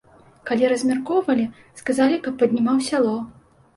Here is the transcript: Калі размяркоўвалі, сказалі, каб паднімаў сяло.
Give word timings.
Калі 0.49 0.69
размяркоўвалі, 0.71 1.45
сказалі, 1.81 2.15
каб 2.27 2.33
паднімаў 2.43 2.85
сяло. 2.89 3.15